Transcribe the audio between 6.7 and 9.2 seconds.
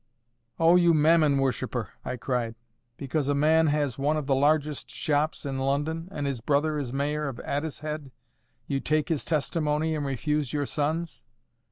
is Mayor of Addicehead, you take